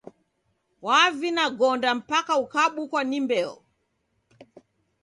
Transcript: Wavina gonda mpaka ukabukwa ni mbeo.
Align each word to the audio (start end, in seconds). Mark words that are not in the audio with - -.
Wavina 0.85 1.43
gonda 1.59 1.89
mpaka 1.99 2.33
ukabukwa 2.43 3.01
ni 3.09 3.17
mbeo. 3.25 3.55